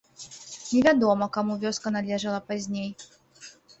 Невядома, 0.69 1.27
каму 1.37 1.57
вёска 1.65 1.87
належала 1.99 2.39
пазней. 2.49 2.91